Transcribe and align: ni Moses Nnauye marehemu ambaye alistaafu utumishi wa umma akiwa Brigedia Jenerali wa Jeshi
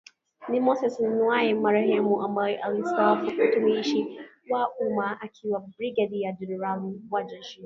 ni 0.49 0.59
Moses 0.65 0.95
Nnauye 0.99 1.53
marehemu 1.63 2.21
ambaye 2.21 2.57
alistaafu 2.57 3.25
utumishi 3.27 4.19
wa 4.49 4.69
umma 4.79 5.21
akiwa 5.21 5.59
Brigedia 5.59 6.31
Jenerali 6.31 7.01
wa 7.11 7.23
Jeshi 7.23 7.59